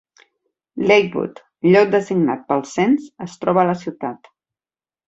[0.91, 1.43] Lakewood,
[1.75, 4.37] lloc designat pel cens, es troba a la ciutat.